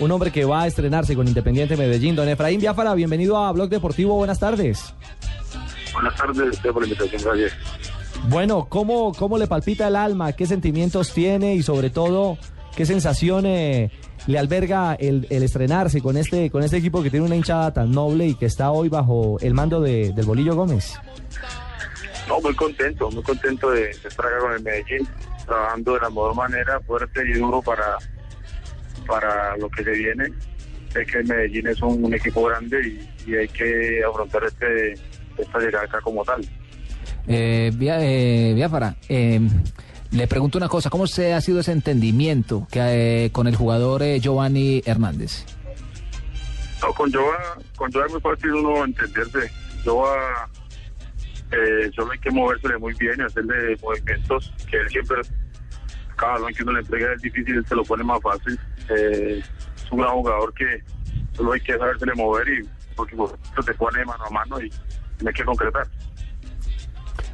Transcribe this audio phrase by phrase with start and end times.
[0.00, 3.68] Un hombre que va a estrenarse con Independiente Medellín, don Efraín Biafara, bienvenido a Blog
[3.68, 4.94] Deportivo, buenas tardes.
[5.92, 7.52] Buenas tardes, gracias por la invitación, gracias.
[8.28, 10.32] Bueno, ¿cómo, ¿cómo le palpita el alma?
[10.34, 11.56] ¿Qué sentimientos tiene?
[11.56, 12.38] Y sobre todo,
[12.76, 13.90] ¿qué sensaciones
[14.28, 17.90] le alberga el, el, estrenarse con este, con este equipo que tiene una hinchada tan
[17.90, 20.94] noble y que está hoy bajo el mando de, del Bolillo Gómez?
[22.28, 25.08] No, muy contento, muy contento de, de estar acá con el Medellín,
[25.44, 27.96] trabajando de la mejor manera, fuerte y duro para,
[29.08, 30.24] para lo que se viene.
[30.92, 34.92] Sé que el Medellín es un, un equipo grande y, y, hay que afrontar este,
[35.36, 36.40] esta llegada acá como tal.
[37.26, 39.40] Eh, eh, Biafara, eh,
[40.10, 44.02] le pregunto una cosa, ¿cómo se ha sido ese entendimiento que, eh, con el jugador
[44.02, 45.44] eh, Giovanni Hernández?
[46.80, 49.50] No, con Joa, con Joa es muy fácil uno entenderse.
[49.84, 50.48] Joa
[51.50, 55.16] eh, solo hay que movérsele muy bien y hacerle movimientos que él siempre,
[56.18, 58.58] cada balón que uno le entrega es difícil, se lo pone más fácil.
[58.90, 59.42] Eh,
[59.76, 60.82] es un gran jugador que
[61.32, 63.32] solo hay que sabérsele mover y porque pues,
[63.64, 64.70] te pone mano a mano y
[65.26, 65.86] hay que concretar.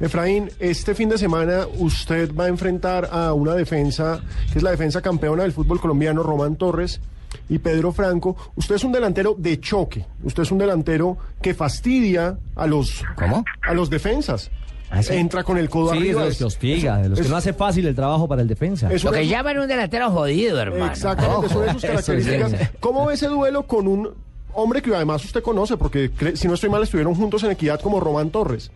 [0.00, 4.72] Efraín, este fin de semana usted va a enfrentar a una defensa, que es la
[4.72, 7.00] defensa campeona del fútbol colombiano, Román Torres
[7.48, 8.36] y Pedro Franco.
[8.56, 13.44] Usted es un delantero de choque, usted es un delantero que fastidia a los, ¿Cómo?
[13.62, 14.50] A los defensas.
[14.94, 15.14] ¿Ah, sí?
[15.14, 16.22] Entra con el codo sí, arriba.
[16.22, 18.48] de los que hostiga, de los es- que no hace fácil el trabajo para el
[18.48, 18.92] defensa.
[18.92, 20.86] es Lo que llaman un delantero jodido, hermano.
[20.92, 22.70] Exactamente, son Eso características.
[22.78, 24.10] ¿Cómo ve ese duelo con un
[24.52, 25.78] hombre que además usted conoce?
[25.78, 28.70] Porque si no estoy mal estuvieron juntos en Equidad como Román Torres.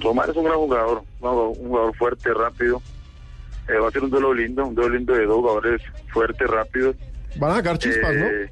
[0.00, 2.82] Román es un gran jugador, un jugador- un jugador fuerte, rápido.
[3.68, 5.82] Eh, va a ser un duelo lindo, un duelo lindo de dos jugadores
[6.12, 6.94] fuertes, rápidos.
[7.36, 8.26] Van a sacar chispas, ¿no?
[8.26, 8.50] Eh,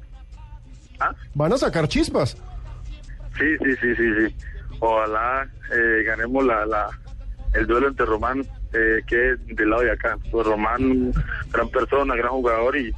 [0.99, 1.11] ¿Ah?
[1.35, 2.35] Van a sacar chispas.
[3.37, 4.35] Sí, sí, sí, sí, sí.
[4.79, 6.87] Ojalá eh, ganemos la, la,
[7.53, 8.41] el duelo entre Román,
[8.73, 10.17] eh, que es del lado de acá.
[10.31, 11.11] Pues Román,
[11.51, 12.93] gran persona, gran jugador y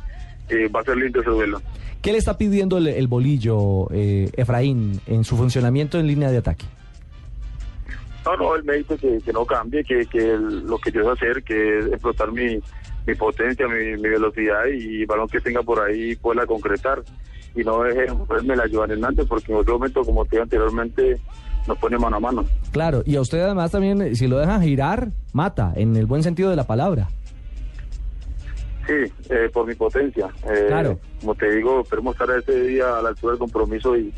[0.50, 1.62] eh, va a ser lindo ese duelo.
[2.02, 6.38] ¿Qué le está pidiendo el, el bolillo, eh, Efraín, en su funcionamiento en línea de
[6.38, 6.66] ataque?
[8.26, 11.04] No, no, él me dice que, que no cambie, que, que el- lo que yo
[11.04, 12.60] sé hacer, que es explotar mi,
[13.08, 17.02] mi potencia, mi, mi velocidad y balón que tenga por ahí pueda concretar.
[17.56, 21.18] Y no deje verme la Joan Hernández, porque en otro momento, como te anteriormente,
[21.70, 22.46] nos pone mano a mano.
[22.72, 26.24] Claro, y a usted además también, eh, si lo dejan girar, mata, en el buen
[26.24, 27.08] sentido de la palabra.
[28.88, 30.28] Sí, eh, por mi potencia.
[30.52, 31.00] Eh, Claro.
[31.22, 34.12] Como te digo, esperemos estar ese día a la altura del compromiso y,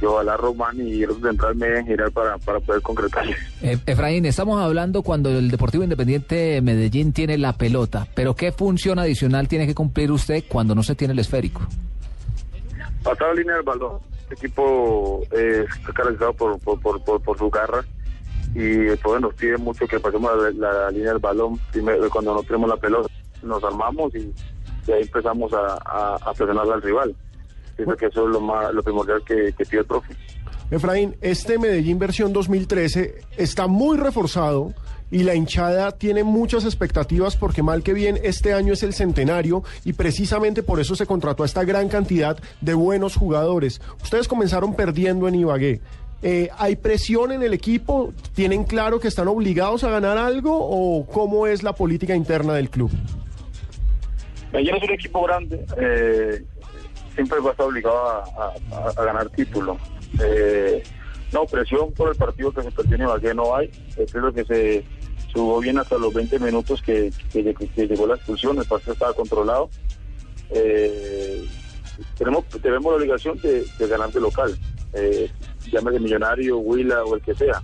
[0.00, 3.26] y ojalá Román y el central me girar para, para poder concretar.
[3.60, 8.98] Eh, Efraín, estamos hablando cuando el Deportivo Independiente Medellín tiene la pelota, pero ¿qué función
[8.98, 11.60] adicional tiene que cumplir usted cuando no se tiene el esférico?
[13.02, 13.98] Pasado línea del balón.
[14.28, 17.84] Este equipo eh, está caracterizado por, por, por, por su garra
[18.54, 22.42] y pues, nos pide mucho que pasemos la, la línea del balón primero, cuando no
[22.42, 23.08] tenemos la pelota.
[23.42, 24.32] Nos armamos y,
[24.88, 27.14] y ahí empezamos a, a, a presionar al rival.
[27.76, 30.16] Pienso que eso es lo, más, lo primordial que, que pide el profe.
[30.70, 34.74] Efraín, este Medellín versión 2013 está muy reforzado
[35.10, 39.62] y la hinchada tiene muchas expectativas porque mal que bien este año es el centenario
[39.84, 43.80] y precisamente por eso se contrató a esta gran cantidad de buenos jugadores.
[44.02, 45.80] Ustedes comenzaron perdiendo en Ibagué.
[46.22, 48.12] Eh, ¿Hay presión en el equipo?
[48.34, 52.70] ¿Tienen claro que están obligados a ganar algo o cómo es la política interna del
[52.70, 52.90] club?
[54.52, 56.42] Medellín es un equipo grande, eh,
[57.14, 58.24] siempre va a estar obligado
[58.96, 59.76] a ganar título.
[60.22, 60.82] Eh,
[61.32, 63.70] no, presión por el partido que se perdió en Ibagué no hay.
[63.96, 64.84] Eh, creo que se
[65.36, 68.92] jugó bien hasta los 20 minutos que, que lleg- que llegó la expulsión, el partido
[68.92, 69.68] estaba controlado.
[70.50, 71.44] Eh,
[72.18, 74.56] tenemos, tenemos la obligación de, ganar de local,
[74.92, 75.30] eh,
[75.70, 77.62] llámese Millonario, Huila o el que sea.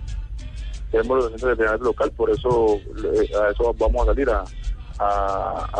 [0.91, 4.29] Tenemos la obligación de ganar de local, por eso eh, a eso vamos a salir
[4.29, 4.43] a,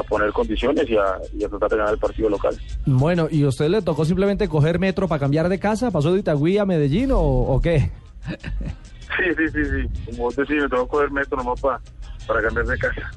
[0.10, 2.60] poner condiciones y a, tratar de ganar el partido local.
[2.86, 5.92] Bueno, ¿y a usted le tocó simplemente coger metro para cambiar de casa?
[5.92, 7.92] ¿Pasó de Itagüí a Medellín o qué?
[9.18, 10.06] Sí, sí, sí, sí.
[10.12, 11.81] Como vos decís, me tengo que coger metro nomás pa-
[12.27, 13.12] para cambiar de casa.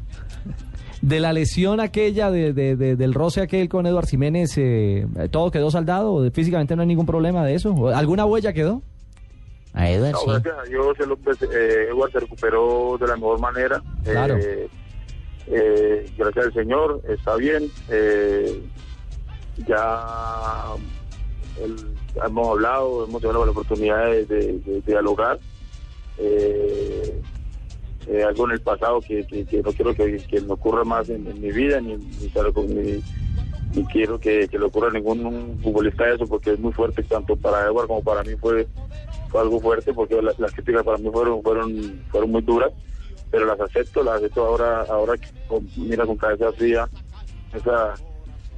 [1.03, 5.51] De la lesión aquella, de, de- de- del roce aquel con Eduard Jiménez, eh, ¿todo
[5.51, 6.29] quedó saldado?
[6.33, 7.73] ¿Físicamente no hay ningún problema de eso?
[7.73, 8.83] ¿O ¿Alguna huella quedó?
[9.75, 10.27] A Edward, No, sí.
[10.29, 13.83] gracias a Dios, el hombre, eh, Edward se recuperó de la mejor manera.
[14.05, 14.37] Claro.
[14.39, 14.69] Eh,
[15.49, 17.71] eh, gracias al Señor, está bien.
[17.91, 18.63] Eh,
[19.69, 20.75] ya
[21.63, 21.95] el-
[22.25, 25.39] hemos hablado, hemos tenido la oportunidad de, de- de dialogar.
[26.19, 27.21] Eh,
[28.09, 29.27] eh, algo en el pasado que,
[29.65, 32.31] no quiero que, que me ocurra más en, mi vida, ni, ni,
[32.69, 33.03] mi-
[33.75, 37.67] ni quiero que, le ocurra a ningún futbolista eso, porque es muy fuerte, tanto para
[37.67, 38.69] Edward como para mí fue,
[39.29, 42.73] fue algo fuerte, porque la- las críticas para mí fueron, fueron, fueron muy duras,
[43.31, 45.15] pero las acepto, las acepto ahora, ahora
[45.49, 46.89] con- mira con cabeza fría,
[47.53, 48.01] esas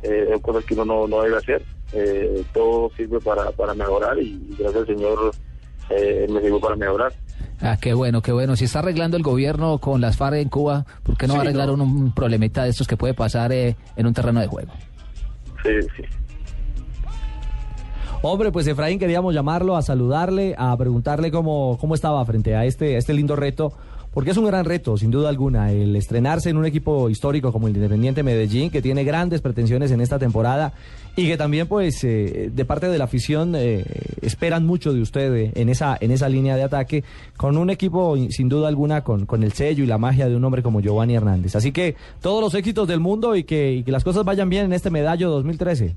[0.02, 1.64] eh, cosas que uno no, no debe hacer.
[1.92, 5.34] Eh, todo sirve para, para mejorar y gracias al Señor
[5.88, 7.14] eh, me sirvió para mejorar.
[7.60, 8.54] Ah, qué bueno, qué bueno.
[8.56, 11.66] Si está arreglando el gobierno con las FARC en Cuba, ¿por qué no Sí, arreglar
[11.68, 11.74] no.
[11.74, 14.72] un, un problemita de estos que puede pasar eh, en un terreno de juego?
[15.64, 16.02] Sí, sí.
[18.22, 22.96] Hombre, pues Efraín queríamos llamarlo a saludarle, a preguntarle cómo, cómo estaba frente a este,
[22.96, 23.72] a este lindo reto,
[24.18, 27.68] porque es un gran reto, sin duda alguna, el estrenarse en un equipo histórico como
[27.68, 30.72] el Independiente Medellín, que tiene grandes pretensiones en esta temporada
[31.14, 33.84] y que también, pues, eh, de parte de la afición eh,
[34.20, 37.04] esperan mucho de usted eh, en esa, en esa línea de ataque,
[37.36, 40.44] con un equipo, sin duda alguna, con, con el sello y la magia de un
[40.44, 41.54] hombre como Giovanni Hernández.
[41.54, 44.90] Así que todos los éxitos del mundo y que, las cosas vayan bien en este
[44.90, 45.94] medallo 2013.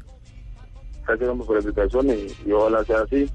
[1.07, 3.27] Gracias por la invitación y, y ojalá sea así.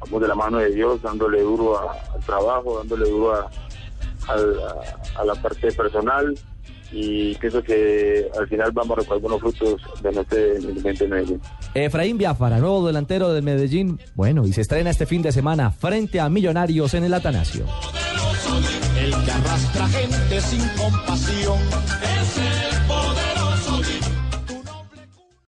[0.00, 3.48] Vamos de la mano de Dios, dándole duro al trabajo, dándole duro a,
[4.28, 6.34] al- a- a la parte personal
[6.92, 11.40] y pienso que al final vamos a recoger buenos frutos de nuestro Independiente Medellín.
[11.74, 13.98] Efraín Biafara, nuevo delantero del Medellín.
[14.14, 17.64] Bueno, y se estrena este fin de semana frente a Millonarios en el Atanasio.
[18.96, 21.58] El que arrastra gente sin compasión
[22.02, 22.86] es el